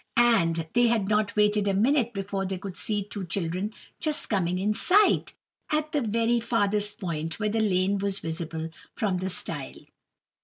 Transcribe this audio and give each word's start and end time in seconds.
And 0.17 0.67
they 0.73 0.87
had 0.87 1.07
not 1.07 1.35
waited 1.35 1.67
a 1.67 1.75
minute 1.75 2.11
before 2.11 2.47
they 2.47 2.57
could 2.57 2.75
see 2.75 3.03
two 3.03 3.23
children 3.23 3.71
just 3.99 4.31
coming 4.31 4.57
in 4.57 4.73
sight, 4.73 5.35
at 5.71 5.91
the 5.91 6.01
very 6.01 6.39
farthest 6.39 6.99
point 6.99 7.39
where 7.39 7.49
the 7.49 7.59
lane 7.59 7.99
was 7.99 8.17
visible 8.17 8.71
from 8.95 9.19
the 9.19 9.29
stile. 9.29 9.85